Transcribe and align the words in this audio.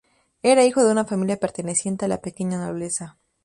Era 0.41 0.65
hijo 0.65 0.83
de 0.83 0.91
una 0.91 1.05
familia 1.05 1.37
perteneciente 1.39 2.05
a 2.05 2.07
la 2.07 2.21
pequeña 2.21 2.57
nobleza. 2.65 3.19